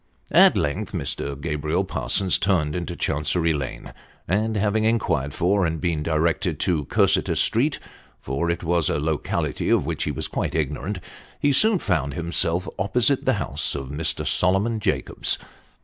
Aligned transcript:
At 0.31 0.57
length 0.57 0.93
Mr. 0.93 1.39
Gabriel 1.39 1.83
Parsons 1.83 2.39
turned 2.39 2.75
into 2.75 2.95
Chancery 2.95 3.53
Lane, 3.53 3.93
and 4.27 4.57
having 4.57 4.83
inquired 4.83 5.31
for, 5.31 5.63
and 5.63 5.79
been 5.79 6.01
directed 6.01 6.59
to 6.61 6.85
Cursitor 6.85 7.35
Street 7.35 7.77
(for 8.19 8.49
it 8.49 8.63
was 8.63 8.89
a 8.89 8.97
locality 8.99 9.69
of 9.69 9.85
which 9.85 10.05
he 10.05 10.11
was 10.11 10.27
quite 10.27 10.55
ignorant), 10.55 10.97
he 11.39 11.51
soon 11.53 11.77
found 11.77 12.15
himself 12.15 12.67
opposite 12.79 13.25
the 13.25 13.33
house 13.33 13.75
of 13.75 13.89
Mr. 13.89 14.25
Solomon 14.25 14.79
Jacobs. 14.79 15.37